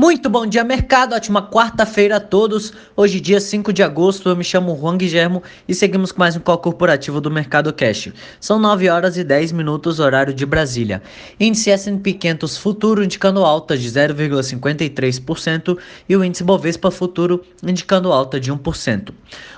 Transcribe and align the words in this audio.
Muito 0.00 0.30
bom 0.30 0.46
dia, 0.46 0.62
mercado. 0.62 1.16
Ótima 1.16 1.42
quarta-feira 1.42 2.18
a 2.18 2.20
todos. 2.20 2.72
Hoje, 2.96 3.18
dia 3.18 3.40
5 3.40 3.72
de 3.72 3.82
agosto, 3.82 4.28
eu 4.28 4.36
me 4.36 4.44
chamo 4.44 4.78
Juan 4.80 4.96
Guilhermo 4.96 5.42
e 5.66 5.74
seguimos 5.74 6.12
com 6.12 6.20
mais 6.20 6.36
um 6.36 6.40
call 6.40 6.58
corporativo 6.58 7.20
do 7.20 7.28
Mercado 7.28 7.72
Cash. 7.72 8.12
São 8.38 8.60
9 8.60 8.88
horas 8.88 9.16
e 9.16 9.24
10 9.24 9.50
minutos, 9.50 9.98
horário 9.98 10.32
de 10.32 10.46
Brasília. 10.46 11.02
Índice 11.40 11.70
S&P 11.70 12.12
500 12.12 12.56
Futuro 12.58 13.02
indicando 13.02 13.44
alta 13.44 13.76
de 13.76 13.90
0,53% 13.90 15.76
e 16.08 16.16
o 16.16 16.22
índice 16.22 16.44
Bovespa 16.44 16.92
Futuro 16.92 17.42
indicando 17.60 18.12
alta 18.12 18.38
de 18.38 18.52
1%. 18.52 19.12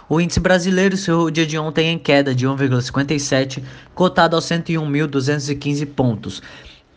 O 0.09 0.23
índice 0.23 0.41
brasileiro 0.41 0.95
encerrou 0.95 1.27
o 1.27 1.31
dia 1.31 1.45
de 1.45 1.59
ontem 1.59 1.89
em 1.89 1.99
queda 1.99 2.35
de 2.35 2.47
1,57, 2.47 3.63
cotado 3.95 4.37
aos 4.37 4.47
101.215 4.47 5.85
pontos. 5.85 6.43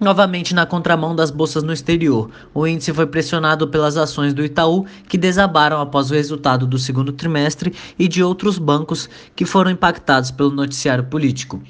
Novamente 0.03 0.53
na 0.53 0.65
contramão 0.65 1.15
das 1.15 1.31
bolsas 1.31 1.63
no 1.63 1.71
exterior, 1.71 2.29
o 2.53 2.67
índice 2.67 2.91
foi 2.91 3.07
pressionado 3.07 3.69
pelas 3.69 3.95
ações 3.95 4.33
do 4.33 4.43
Itaú, 4.43 4.85
que 5.07 5.17
desabaram 5.17 5.79
após 5.79 6.11
o 6.11 6.13
resultado 6.13 6.67
do 6.67 6.77
segundo 6.77 7.13
trimestre, 7.13 7.73
e 7.97 8.05
de 8.09 8.21
outros 8.21 8.57
bancos 8.57 9.09
que 9.33 9.45
foram 9.45 9.71
impactados 9.71 10.29
pelo 10.29 10.51
noticiário 10.51 11.05
político. 11.05 11.61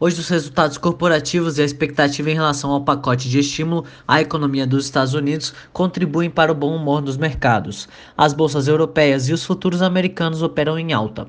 Hoje, 0.00 0.18
os 0.18 0.28
resultados 0.28 0.76
corporativos 0.78 1.58
e 1.58 1.62
a 1.62 1.64
expectativa 1.64 2.28
em 2.28 2.34
relação 2.34 2.72
ao 2.72 2.82
pacote 2.82 3.30
de 3.30 3.38
estímulo 3.38 3.84
à 4.06 4.20
economia 4.20 4.66
dos 4.66 4.86
Estados 4.86 5.14
Unidos 5.14 5.54
contribuem 5.72 6.28
para 6.28 6.50
o 6.50 6.56
bom 6.56 6.74
humor 6.74 7.00
dos 7.00 7.16
mercados. 7.16 7.88
As 8.18 8.34
bolsas 8.34 8.66
europeias 8.66 9.28
e 9.28 9.32
os 9.32 9.44
futuros 9.44 9.80
americanos 9.80 10.42
operam 10.42 10.76
em 10.76 10.92
alta. 10.92 11.28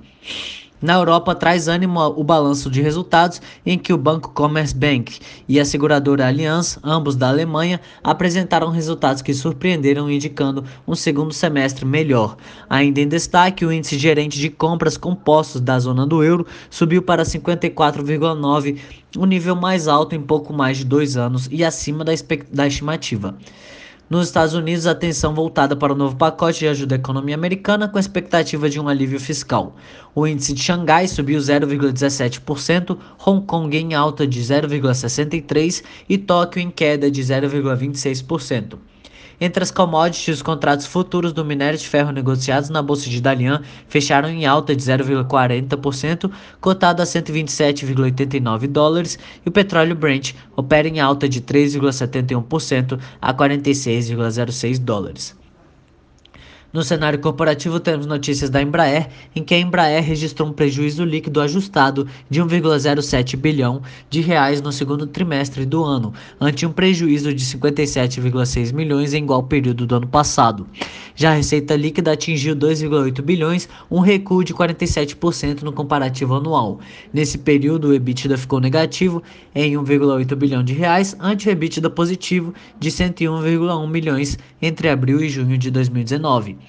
Na 0.79 0.93
Europa, 0.93 1.33
traz 1.33 1.67
ânimo 1.67 1.99
o 1.99 2.23
balanço 2.23 2.69
de 2.69 2.83
resultados 2.83 3.41
em 3.65 3.79
que 3.79 3.91
o 3.91 3.97
Banco 3.97 4.29
Commerce 4.29 4.75
Bank 4.75 5.19
e 5.47 5.59
a 5.59 5.65
seguradora 5.65 6.27
Allianz, 6.27 6.77
ambos 6.83 7.15
da 7.15 7.29
Alemanha, 7.29 7.81
apresentaram 8.03 8.69
resultados 8.69 9.23
que 9.23 9.33
surpreenderam, 9.33 10.09
indicando 10.09 10.63
um 10.87 10.93
segundo 10.93 11.33
semestre 11.33 11.83
melhor. 11.83 12.37
Ainda 12.69 13.01
em 13.01 13.07
destaque, 13.07 13.65
o 13.65 13.71
índice 13.71 13.97
gerente 13.97 14.37
de 14.37 14.51
compras 14.51 14.97
compostos 14.97 15.59
da 15.59 15.79
zona 15.79 16.05
do 16.05 16.23
euro 16.23 16.45
subiu 16.69 17.01
para 17.01 17.23
54,9, 17.23 18.77
o 19.17 19.25
nível 19.25 19.55
mais 19.55 19.87
alto 19.87 20.13
em 20.13 20.21
pouco 20.21 20.53
mais 20.53 20.77
de 20.77 20.85
dois 20.85 21.17
anos 21.17 21.49
e 21.51 21.65
acima 21.65 22.05
da, 22.05 22.11
da 22.53 22.67
estimativa. 22.67 23.35
Nos 24.09 24.27
Estados 24.27 24.53
Unidos, 24.53 24.87
a 24.87 24.91
atenção 24.91 25.35
voltada 25.35 25.75
para 25.75 25.91
o 25.91 25.95
novo 25.95 26.15
pacote 26.15 26.59
de 26.59 26.67
ajuda 26.69 26.95
à 26.95 26.97
economia 26.97 27.35
americana 27.35 27.89
com 27.89 27.99
expectativa 27.99 28.69
de 28.69 28.79
um 28.79 28.87
alívio 28.87 29.19
fiscal. 29.19 29.75
O 30.15 30.25
índice 30.25 30.53
de 30.53 30.61
Xangai 30.61 31.09
subiu 31.09 31.37
0,17%, 31.37 32.97
Hong 33.25 33.45
Kong 33.45 33.75
em 33.75 33.93
alta 33.93 34.25
de 34.25 34.39
0,63% 34.39 35.83
e 36.07 36.17
Tóquio 36.17 36.61
em 36.61 36.71
queda 36.71 37.11
de 37.11 37.21
0,26%. 37.21 38.77
Entre 39.39 39.61
as 39.61 39.69
commodities, 39.69 40.37
os 40.37 40.41
contratos 40.41 40.87
futuros 40.87 41.31
do 41.31 41.45
minério 41.45 41.77
de 41.77 41.87
ferro 41.87 42.11
negociados 42.11 42.71
na 42.71 42.81
bolsa 42.81 43.07
de 43.07 43.21
Dalian 43.21 43.61
fecharam 43.87 44.29
em 44.29 44.47
alta 44.47 44.75
de 44.75 44.81
0,40%, 44.81 46.31
cotado 46.59 47.03
a 47.03 47.05
127,89 47.05 48.65
dólares, 48.65 49.19
e 49.45 49.49
o 49.49 49.51
petróleo 49.51 49.95
Brent 49.95 50.33
opera 50.55 50.87
em 50.87 50.99
alta 50.99 51.29
de 51.29 51.39
3,71% 51.39 52.99
a 53.21 53.31
46,06 53.31 54.79
dólares. 54.79 55.35
No 56.73 56.83
cenário 56.83 57.17
corporativo, 57.19 57.79
temos 57.79 58.05
notícias 58.05 58.49
da 58.49 58.61
Embraer, 58.61 59.07
em 59.33 59.41
que 59.41 59.53
a 59.55 59.59
Embraer 59.59 60.03
registrou 60.03 60.49
um 60.49 60.51
prejuízo 60.51 61.05
líquido 61.05 61.39
ajustado 61.39 62.05
de 62.29 62.41
1,07 62.41 63.37
bilhão 63.37 63.81
de 64.09 64.19
reais 64.19 64.61
no 64.61 64.73
segundo 64.73 65.07
trimestre 65.07 65.65
do 65.65 65.85
ano, 65.85 66.13
ante 66.41 66.65
um 66.65 66.71
prejuízo 66.71 67.33
de 67.33 67.45
57,6 67.45 68.73
milhões 68.73 69.13
em 69.13 69.23
igual 69.23 69.43
período 69.43 69.87
do 69.87 69.95
ano 69.95 70.07
passado. 70.07 70.67
Já 71.15 71.31
a 71.31 71.35
receita 71.35 71.73
líquida 71.75 72.11
atingiu 72.11 72.53
2,8 72.53 73.21
bilhões, 73.21 73.69
um 73.89 74.01
recuo 74.01 74.43
de 74.43 74.53
47% 74.53 75.61
no 75.61 75.71
comparativo 75.71 76.35
anual. 76.35 76.79
Nesse 77.13 77.37
período, 77.37 77.87
o 77.87 77.93
EBITDA 77.93 78.37
ficou 78.37 78.59
negativo 78.59 79.23
em 79.55 79.73
1,8 79.73 80.35
bilhão 80.35 80.63
de 80.63 80.73
reais, 80.73 81.15
ante 81.19 81.47
o 81.47 81.51
EBITDA 81.51 81.89
positivo 81.89 82.53
de 82.77 82.91
101,1 82.91 83.89
milhões 83.89 84.37
entre 84.61 84.89
abril 84.89 85.21
e 85.21 85.29
junho 85.29 85.57
de 85.57 85.71
2019. 85.71 86.66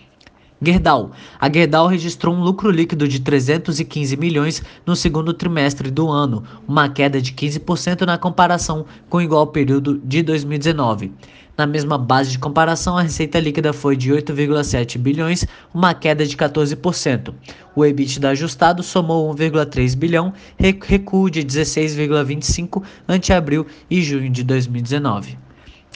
Gerdau. 0.61 1.13
A 1.39 1.51
Gerdau 1.53 1.87
registrou 1.87 2.35
um 2.35 2.43
lucro 2.43 2.71
líquido 2.71 3.07
de 3.07 3.21
315 3.21 4.17
milhões 4.17 4.63
no 4.85 4.97
segundo 4.97 5.33
trimestre 5.33 5.91
do 5.91 6.09
ano, 6.09 6.43
uma 6.67 6.89
queda 6.89 7.23
de 7.23 7.33
15% 7.33 8.03
na 8.03 8.19
comparação 8.19 8.85
com 9.09 9.19
o 9.19 9.23
igual 9.23 9.47
período 9.47 10.01
de 10.05 10.23
2019. 10.23 11.13
Na 11.57 11.67
mesma 11.67 11.99
base 11.99 12.31
de 12.31 12.39
comparação, 12.39 12.97
a 12.97 13.03
receita 13.03 13.41
líquida 13.41 13.73
foi 13.73 13.97
de 13.97 14.13
8,7 14.13 14.97
bilhões, 14.97 15.45
uma 15.75 15.93
queda 15.93 16.25
de 16.25 16.37
14%. 16.37 17.35
O 17.75 17.85
EBITDA 17.85 18.31
ajustado 18.31 18.83
somou 18.83 19.33
1,3 19.35 19.97
bilhão, 19.97 20.33
recuo 20.57 21.29
de 21.31 21.43
16,25 21.43 22.83
ante 23.09 23.33
abril 23.33 23.67
e 23.91 24.03
junho 24.03 24.31
de 24.31 24.45
2019. 24.45 25.37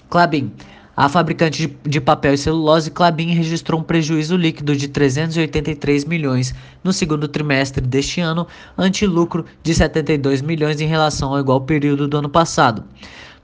Clabin. 0.09 0.53
A 0.95 1.09
fabricante 1.09 1.75
de, 1.87 2.01
papel 2.03 2.35
e 2.35 2.39
celulose 2.39 2.91
Clabin 2.91 3.33
registrou 3.33 3.81
um 3.81 3.83
prejuízo 3.83 4.37
líquido 4.37 4.77
de 4.77 4.89
383 4.89 6.05
milhões 6.05 6.55
no 6.85 6.93
segundo 6.93 7.27
trimestre 7.27 7.83
deste 7.83 8.21
ano, 8.21 8.47
ante 8.77 9.07
lucro 9.07 9.47
de 9.63 9.75
72 9.75 10.43
milhões 10.43 10.83
em 10.83 10.87
relação 10.87 11.33
ao 11.33 11.41
igual 11.41 11.63
período 11.63 12.07
do 12.07 12.19
ano 12.19 12.29
passado. 12.29 12.85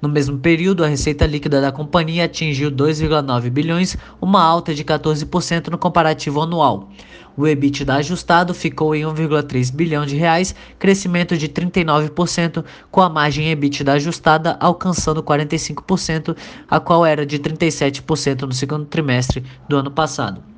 No 0.01 0.09
mesmo 0.09 0.39
período, 0.39 0.85
a 0.85 0.87
receita 0.87 1.27
líquida 1.27 1.61
da 1.61 1.73
companhia 1.73 2.27
atingiu 2.27 2.71
2,9 2.71 3.51
bilhões, 3.51 3.97
uma 4.21 4.41
alta 4.41 4.73
de 4.73 4.85
14% 4.85 5.69
no 5.69 5.79
comparativo 5.79 6.41
anual. 6.41 6.89
O 7.37 7.47
EBITDA 7.47 7.95
ajustado 7.95 8.55
ficou 8.55 8.95
em 8.95 9.03
1,3 9.03 9.73
bilhão 9.73 10.07
de 10.07 10.17
reais, 10.17 10.55
crescimento 10.79 11.37
de 11.37 11.49
39%, 11.49 12.65
com 12.93 13.01
a 13.01 13.09
margem 13.09 13.51
EBITDA 13.51 13.93
ajustada 13.95 14.57
alcançando 14.61 15.23
45%, 15.23 16.37
a 16.69 16.79
qual 16.79 17.05
era 17.05 17.27
de 17.27 17.39
37% 17.39 18.43
no 18.43 18.53
segundo 18.53 18.87
trimestre 18.87 19.45
do 19.69 19.77
ano 19.77 19.91
passado. 19.91 20.58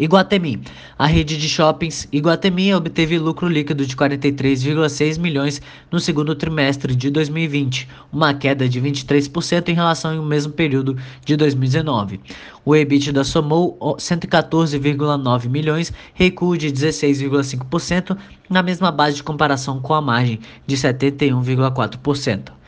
Iguatemi. 0.00 0.58
A 0.98 1.04
rede 1.04 1.36
de 1.36 1.46
shoppings 1.46 2.08
Iguatemi 2.10 2.72
obteve 2.72 3.18
lucro 3.18 3.46
líquido 3.46 3.84
de 3.84 3.94
43,6 3.94 5.18
milhões 5.18 5.60
no 5.92 6.00
segundo 6.00 6.34
trimestre 6.34 6.96
de 6.96 7.10
2020, 7.10 7.86
uma 8.10 8.32
queda 8.32 8.66
de 8.66 8.80
23% 8.80 9.68
em 9.68 9.74
relação 9.74 10.16
ao 10.16 10.24
mesmo 10.24 10.54
período 10.54 10.96
de 11.22 11.36
2019. 11.36 12.18
O 12.64 12.74
EBITDA 12.74 13.24
somou 13.24 13.76
114,9 13.98 15.50
milhões, 15.50 15.92
recuo 16.14 16.56
de 16.56 16.72
16,5% 16.72 18.16
na 18.48 18.62
mesma 18.62 18.90
base 18.90 19.16
de 19.16 19.22
comparação 19.22 19.82
com 19.82 19.92
a 19.92 20.00
margem 20.00 20.40
de 20.66 20.76
71,4%. 20.76 22.59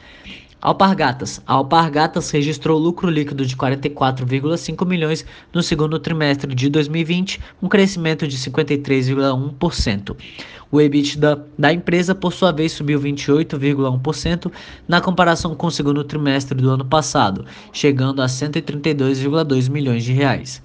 Alpargatas. 0.62 1.43
A 1.45 1.55
Alpargatas 1.55 2.31
registrou 2.31 2.78
lucro 2.78 3.11
líquido 3.11 3.45
de 3.45 3.56
44,5 3.56 4.87
milhões 4.87 5.27
no 5.53 5.61
segundo 5.61 5.99
trimestre 5.99 6.55
de 6.55 6.71
2020, 6.71 7.41
um 7.61 7.69
crescimento 7.69 8.28
de 8.28 8.39
53,1%. 8.39 10.17
O 10.71 10.81
EBITDA 10.81 11.45
da 11.59 11.73
empresa, 11.73 12.15
por 12.15 12.33
sua 12.33 12.53
vez, 12.53 12.71
subiu 12.71 13.00
28,1% 13.00 14.53
na 14.87 15.00
comparação 15.00 15.56
com 15.56 15.67
o 15.67 15.71
segundo 15.71 16.05
trimestre 16.05 16.56
do 16.56 16.71
ano 16.71 16.84
passado, 16.84 17.44
chegando 17.73 18.23
a 18.23 18.27
132,2 18.27 19.69
milhões 19.69 20.05
de 20.05 20.12
reais. 20.12 20.62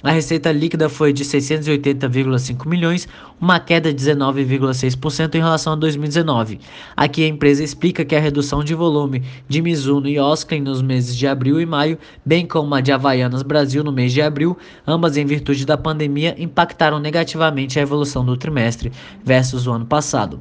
A 0.00 0.12
receita 0.12 0.52
líquida 0.52 0.88
foi 0.88 1.12
de 1.12 1.24
680,5 1.24 2.68
milhões, 2.68 3.08
uma 3.40 3.58
queda 3.58 3.92
de 3.92 4.00
19,6% 4.00 5.34
em 5.34 5.38
relação 5.38 5.72
a 5.72 5.76
2019. 5.76 6.60
Aqui 6.96 7.24
a 7.24 7.26
empresa 7.26 7.64
explica 7.64 8.04
que 8.04 8.14
a 8.14 8.20
redução 8.20 8.62
de 8.62 8.76
volume 8.76 9.24
de 9.48 9.60
Mizuno 9.60 10.06
e 10.06 10.16
Osklin 10.16 10.60
nos 10.60 10.80
meses 10.82 11.16
de 11.16 11.26
abril 11.26 11.60
e 11.60 11.66
maio, 11.66 11.98
bem 12.24 12.46
como 12.46 12.76
a 12.76 12.80
de 12.80 12.92
Havaianas 12.92 13.42
Brasil 13.42 13.82
no 13.82 13.90
mês 13.90 14.12
de 14.12 14.22
abril, 14.22 14.56
ambas 14.86 15.16
em 15.16 15.26
virtude 15.26 15.66
da 15.66 15.76
pandemia, 15.76 16.36
impactaram 16.38 17.00
negativamente 17.00 17.80
a 17.80 17.82
evolução 17.82 18.24
do 18.24 18.36
trimestre 18.36 18.92
versus 19.24 19.66
o 19.66 19.72
ano 19.72 19.84
passado. 19.84 20.38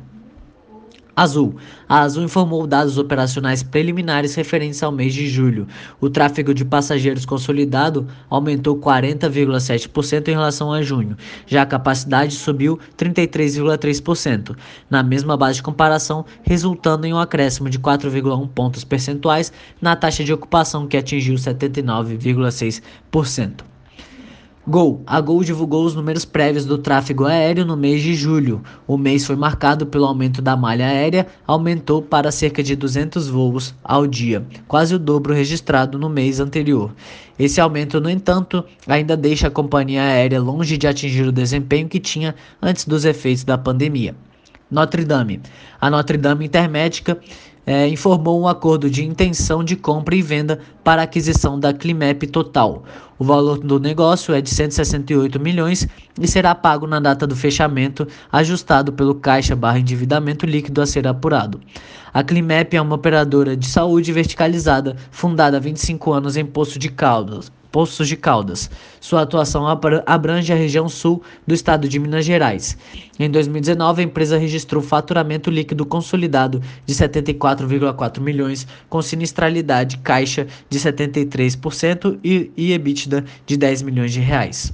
Azul. 1.18 1.56
A 1.90 2.02
Azul 2.02 2.24
informou 2.24 2.68
dados 2.68 3.00
operacionais 3.00 3.64
preliminares 3.64 4.36
referentes 4.36 4.84
ao 4.84 4.92
mês 4.92 5.16
de 5.16 5.28
julho. 5.28 5.66
O 6.00 6.12
tráfego 6.12 6.54
de 6.54 6.64
passageiros 6.64 7.26
consolidado 7.26 8.06
aumentou 8.30 8.78
40,7% 8.78 10.28
em 10.28 10.34
relação 10.34 10.72
a 10.72 10.84
junho. 10.84 11.18
Já 11.48 11.64
a 11.64 11.66
capacidade 11.66 12.36
subiu 12.36 12.78
33,3%, 12.96 14.56
na 14.88 15.02
mesma 15.02 15.36
base 15.36 15.56
de 15.56 15.64
comparação, 15.64 16.24
resultando 16.44 17.08
em 17.08 17.16
um 17.16 17.20
acréscimo 17.20 17.68
de 17.68 17.80
4,1 17.80 18.48
pontos 18.50 18.84
percentuais 18.84 19.52
na 19.82 19.96
taxa 19.96 20.24
de 20.24 20.32
ocupação 20.32 20.86
que 20.86 20.98
atingiu 20.98 21.34
79,6%. 21.34 23.77
Gol. 24.70 25.02
A 25.08 25.22
Gol 25.22 25.46
divulgou 25.46 25.86
os 25.86 25.96
números 25.96 26.26
prévios 26.26 26.66
do 26.66 26.78
tráfego 26.78 27.24
aéreo 27.26 27.64
no 27.64 27.78
mês 27.78 28.04
de 28.04 28.14
julho. 28.14 28.62
O 28.86 28.98
mês 28.98 29.26
foi 29.26 29.38
marcado 29.38 29.86
pelo 29.86 30.04
aumento 30.04 30.42
da 30.42 30.58
malha 30.58 30.86
aérea, 30.86 31.26
aumentou 31.48 32.02
para 32.02 32.34
cerca 32.34 32.62
de 32.62 32.76
200 32.76 33.30
voos 33.30 33.74
ao 33.82 34.06
dia, 34.06 34.46
quase 34.68 34.94
o 34.94 35.00
dobro 35.00 35.34
registrado 35.34 35.98
no 35.98 36.10
mês 36.10 36.42
anterior. 36.42 36.94
Esse 37.40 37.62
aumento, 37.62 38.02
no 38.02 38.10
entanto, 38.10 38.62
ainda 38.86 39.16
deixa 39.16 39.48
a 39.48 39.52
companhia 39.52 40.02
aérea 40.02 40.42
longe 40.42 40.78
de 40.78 40.86
atingir 40.86 41.26
o 41.26 41.32
desempenho 41.32 41.88
que 41.88 42.00
tinha 42.00 42.36
antes 42.62 42.84
dos 42.84 43.06
efeitos 43.06 43.46
da 43.46 43.58
pandemia. 43.58 44.16
Notre 44.70 45.06
Dame. 45.06 45.42
A 45.80 45.90
Notre 45.90 46.18
Dame 46.18 46.46
Intermédica 46.46 47.18
é, 47.66 47.88
informou 47.88 48.42
um 48.42 48.48
acordo 48.48 48.90
de 48.90 49.04
intenção 49.04 49.62
de 49.64 49.76
compra 49.76 50.16
e 50.16 50.22
venda 50.22 50.60
para 50.84 51.02
aquisição 51.02 51.60
da 51.60 51.74
Climep 51.74 52.28
Total. 52.28 52.84
O 53.20 53.26
valor 53.26 53.60
do 53.60 53.80
negócio 53.80 54.34
é 54.34 54.40
de 54.40 54.50
168 54.50 55.40
milhões 55.40 55.88
e 56.20 56.28
será 56.28 56.56
pago 56.56 56.88
na 56.88 57.00
data 57.00 57.28
do 57.28 57.36
fechamento, 57.36 58.08
ajustado 58.32 58.94
pelo 58.94 59.16
caixa 59.16 59.56
barra 59.56 59.80
endividamento 59.80 60.46
líquido 60.46 60.82
a 60.82 60.86
ser 60.86 61.08
apurado. 61.08 61.60
A 62.14 62.24
Climep 62.24 62.76
é 62.76 62.82
uma 62.82 62.96
operadora 62.96 63.56
de 63.56 63.68
saúde 63.68 64.14
verticalizada, 64.14 64.96
fundada 65.12 65.58
há 65.58 65.60
25 65.60 66.14
anos 66.14 66.38
em 66.38 66.46
Poço 66.46 66.80
de 66.80 66.90
Caldas, 66.90 67.52
Poços 67.78 68.08
de 68.08 68.18
Caldas. 68.18 68.72
Sua 69.00 69.22
atuação 69.22 69.68
abrange 70.04 70.52
a 70.52 70.56
região 70.56 70.90
sul 70.90 71.22
do 71.46 71.54
estado 71.54 71.88
de 71.88 72.00
Minas 72.00 72.26
Gerais. 72.26 72.76
Em 73.20 73.30
2019, 73.30 74.02
a 74.02 74.04
empresa 74.04 74.36
registrou 74.36 74.82
faturamento 74.82 75.52
líquido 75.52 75.86
consolidado 75.86 76.60
de 76.88 76.96
74,4 76.96 78.20
milhões, 78.20 78.66
com 78.90 79.00
sinistralidade 79.00 80.00
caixa 80.00 80.48
de 80.68 80.80
73% 80.80 82.18
e, 82.24 82.52
e 82.58 82.74
EBITDA 82.74 83.24
de 83.46 83.56
10 83.56 83.84
milhões 83.84 84.12
de 84.12 84.22
reais. 84.22 84.74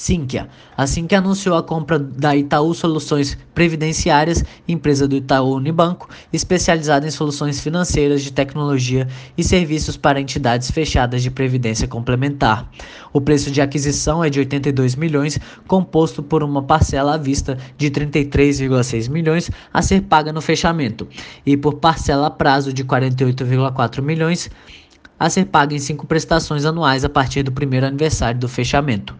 Sinqia. 0.00 0.48
A 0.78 0.86
Sinqia 0.86 1.18
anunciou 1.18 1.54
a 1.54 1.62
compra 1.62 1.98
da 1.98 2.34
Itaú 2.34 2.72
Soluções 2.72 3.36
Previdenciárias, 3.52 4.42
empresa 4.66 5.06
do 5.06 5.14
Itaú 5.14 5.56
Unibanco, 5.56 6.08
especializada 6.32 7.06
em 7.06 7.10
soluções 7.10 7.60
financeiras 7.60 8.22
de 8.22 8.32
tecnologia 8.32 9.06
e 9.36 9.44
serviços 9.44 9.98
para 9.98 10.18
entidades 10.18 10.70
fechadas 10.70 11.22
de 11.22 11.30
previdência 11.30 11.86
complementar. 11.86 12.66
O 13.12 13.20
preço 13.20 13.50
de 13.50 13.60
aquisição 13.60 14.24
é 14.24 14.30
de 14.30 14.38
82 14.38 14.94
milhões, 14.94 15.38
composto 15.68 16.22
por 16.22 16.42
uma 16.42 16.62
parcela 16.62 17.16
à 17.16 17.18
vista 17.18 17.58
de 17.76 17.90
33,6 17.90 19.10
milhões 19.10 19.50
a 19.70 19.82
ser 19.82 20.00
paga 20.00 20.32
no 20.32 20.40
fechamento, 20.40 21.06
e 21.44 21.58
por 21.58 21.74
parcela 21.74 22.28
a 22.28 22.30
prazo 22.30 22.72
de 22.72 22.84
48,4 22.84 24.00
milhões 24.00 24.50
a 25.18 25.28
ser 25.28 25.44
paga 25.44 25.74
em 25.74 25.78
cinco 25.78 26.06
prestações 26.06 26.64
anuais 26.64 27.04
a 27.04 27.08
partir 27.10 27.42
do 27.42 27.52
primeiro 27.52 27.84
aniversário 27.84 28.40
do 28.40 28.48
fechamento. 28.48 29.14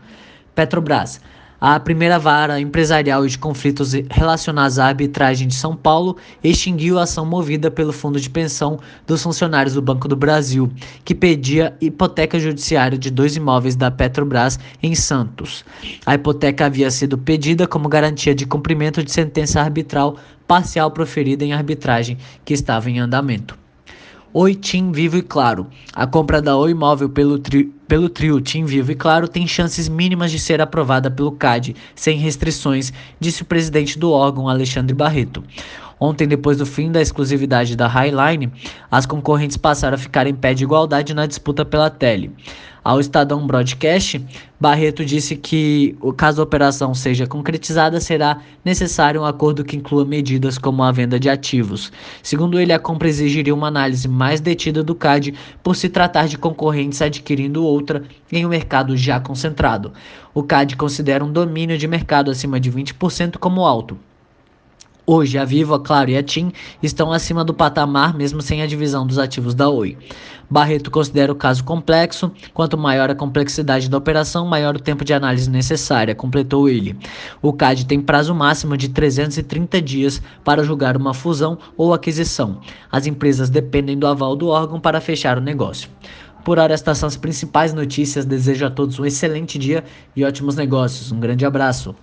Petrobras. 0.54 1.20
A 1.60 1.78
primeira 1.78 2.18
vara 2.18 2.58
empresarial 2.58 3.26
de 3.26 3.36
conflitos 3.36 3.92
relacionados 4.10 4.78
à 4.78 4.86
arbitragem 4.86 5.46
de 5.46 5.54
São 5.54 5.76
Paulo 5.76 6.16
extinguiu 6.42 6.98
a 6.98 7.02
ação 7.02 7.26
movida 7.26 7.70
pelo 7.70 7.92
Fundo 7.92 8.18
de 8.18 8.30
Pensão 8.30 8.80
dos 9.06 9.22
Funcionários 9.22 9.74
do 9.74 9.82
Banco 9.82 10.08
do 10.08 10.16
Brasil, 10.16 10.72
que 11.04 11.14
pedia 11.14 11.76
hipoteca 11.78 12.40
judiciária 12.40 12.96
de 12.96 13.10
dois 13.10 13.36
imóveis 13.36 13.76
da 13.76 13.90
Petrobras 13.90 14.58
em 14.82 14.94
Santos. 14.94 15.62
A 16.06 16.14
hipoteca 16.14 16.64
havia 16.64 16.90
sido 16.90 17.18
pedida 17.18 17.66
como 17.66 17.90
garantia 17.90 18.34
de 18.34 18.46
cumprimento 18.46 19.04
de 19.04 19.12
sentença 19.12 19.60
arbitral 19.60 20.16
parcial 20.48 20.90
proferida 20.90 21.44
em 21.44 21.52
arbitragem 21.52 22.16
que 22.42 22.54
estava 22.54 22.88
em 22.88 22.98
andamento. 22.98 23.59
Oi 24.32 24.54
Tim 24.54 24.92
Vivo 24.92 25.16
e 25.16 25.22
Claro. 25.22 25.66
A 25.92 26.06
compra 26.06 26.40
da 26.40 26.56
Oi 26.56 26.70
Imóvel 26.70 27.08
pelo, 27.08 27.36
tri, 27.36 27.64
pelo 27.88 28.08
trio 28.08 28.40
Tim 28.40 28.64
Vivo 28.64 28.92
e 28.92 28.94
Claro 28.94 29.26
tem 29.26 29.44
chances 29.44 29.88
mínimas 29.88 30.30
de 30.30 30.38
ser 30.38 30.60
aprovada 30.60 31.10
pelo 31.10 31.32
CAD, 31.32 31.74
sem 31.96 32.16
restrições, 32.16 32.92
disse 33.18 33.42
o 33.42 33.44
presidente 33.44 33.98
do 33.98 34.12
órgão, 34.12 34.48
Alexandre 34.48 34.94
Barreto. 34.94 35.42
Ontem, 36.00 36.26
depois 36.26 36.56
do 36.56 36.64
fim 36.64 36.90
da 36.90 37.02
exclusividade 37.02 37.76
da 37.76 37.86
Highline, 37.86 38.50
as 38.90 39.04
concorrentes 39.04 39.58
passaram 39.58 39.96
a 39.96 39.98
ficar 39.98 40.26
em 40.26 40.34
pé 40.34 40.54
de 40.54 40.64
igualdade 40.64 41.12
na 41.12 41.26
disputa 41.26 41.62
pela 41.62 41.90
tele. 41.90 42.32
Ao 42.82 42.98
Estadão 42.98 43.46
Broadcast, 43.46 44.24
Barreto 44.58 45.04
disse 45.04 45.36
que, 45.36 45.94
caso 46.16 46.40
a 46.40 46.44
operação 46.44 46.94
seja 46.94 47.26
concretizada, 47.26 48.00
será 48.00 48.40
necessário 48.64 49.20
um 49.20 49.26
acordo 49.26 49.62
que 49.62 49.76
inclua 49.76 50.06
medidas 50.06 50.56
como 50.56 50.82
a 50.82 50.90
venda 50.90 51.20
de 51.20 51.28
ativos. 51.28 51.92
Segundo 52.22 52.58
ele, 52.58 52.72
a 52.72 52.78
compra 52.78 53.06
exigiria 53.06 53.54
uma 53.54 53.68
análise 53.68 54.08
mais 54.08 54.40
detida 54.40 54.82
do 54.82 54.94
CAD 54.94 55.34
por 55.62 55.76
se 55.76 55.90
tratar 55.90 56.26
de 56.26 56.38
concorrentes 56.38 57.02
adquirindo 57.02 57.62
outra 57.62 58.02
em 58.32 58.46
um 58.46 58.48
mercado 58.48 58.96
já 58.96 59.20
concentrado. 59.20 59.92
O 60.32 60.42
CAD 60.42 60.76
considera 60.76 61.22
um 61.22 61.30
domínio 61.30 61.76
de 61.76 61.86
mercado 61.86 62.30
acima 62.30 62.58
de 62.58 62.72
20% 62.72 63.36
como 63.36 63.66
alto. 63.66 63.98
Hoje, 65.12 65.38
a 65.38 65.44
Vivo, 65.44 65.74
a 65.74 65.80
Claro 65.80 66.08
e 66.08 66.16
a 66.16 66.22
TIM 66.22 66.52
estão 66.80 67.10
acima 67.10 67.44
do 67.44 67.52
patamar, 67.52 68.16
mesmo 68.16 68.40
sem 68.40 68.62
a 68.62 68.66
divisão 68.68 69.04
dos 69.04 69.18
ativos 69.18 69.56
da 69.56 69.68
Oi. 69.68 69.98
Barreto 70.48 70.88
considera 70.88 71.32
o 71.32 71.34
caso 71.34 71.64
complexo. 71.64 72.30
Quanto 72.54 72.78
maior 72.78 73.10
a 73.10 73.14
complexidade 73.16 73.90
da 73.90 73.98
operação, 73.98 74.46
maior 74.46 74.76
o 74.76 74.78
tempo 74.78 75.04
de 75.04 75.12
análise 75.12 75.50
necessária, 75.50 76.14
completou 76.14 76.68
ele. 76.68 76.96
O 77.42 77.52
CAD 77.52 77.86
tem 77.86 78.00
prazo 78.00 78.32
máximo 78.32 78.76
de 78.76 78.88
330 78.88 79.82
dias 79.82 80.22
para 80.44 80.62
julgar 80.62 80.96
uma 80.96 81.12
fusão 81.12 81.58
ou 81.76 81.92
aquisição. 81.92 82.60
As 82.88 83.04
empresas 83.04 83.50
dependem 83.50 83.98
do 83.98 84.06
aval 84.06 84.36
do 84.36 84.46
órgão 84.46 84.78
para 84.78 85.00
fechar 85.00 85.38
o 85.38 85.40
negócio. 85.40 85.90
Por 86.44 86.56
hora, 86.56 86.72
estas 86.72 86.98
são 86.98 87.08
as 87.08 87.16
principais 87.16 87.74
notícias. 87.74 88.24
Desejo 88.24 88.64
a 88.64 88.70
todos 88.70 88.96
um 89.00 89.04
excelente 89.04 89.58
dia 89.58 89.82
e 90.14 90.22
ótimos 90.22 90.54
negócios. 90.54 91.10
Um 91.10 91.18
grande 91.18 91.44
abraço. 91.44 91.96